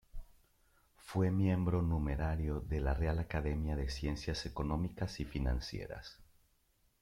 Fue 0.97 1.29
miembro 1.29 1.83
numerario 1.83 2.59
de 2.61 2.79
la 2.79 2.95
Real 2.95 3.19
Academia 3.19 3.75
de 3.75 3.87
Ciencias 3.91 4.47
Económicas 4.47 5.19
y 5.19 5.25
Financieras. 5.25 6.17